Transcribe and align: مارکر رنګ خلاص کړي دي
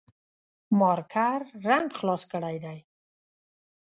مارکر 0.79 1.39
رنګ 1.67 1.87
خلاص 1.97 2.23
کړي 2.31 2.57
دي 2.63 2.77